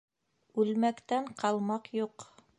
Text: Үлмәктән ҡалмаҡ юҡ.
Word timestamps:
Үлмәктән 0.63 1.31
ҡалмаҡ 1.43 1.91
юҡ. 2.03 2.31